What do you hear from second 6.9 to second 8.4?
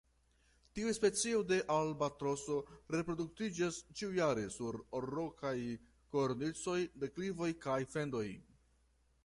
deklivoj, kaj fendoj.